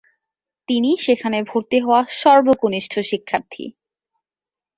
[0.67, 3.65] তিনি সেখানে ভর্তি হওয়া সর্বকনিষ্ঠ শিক্ষার্থী।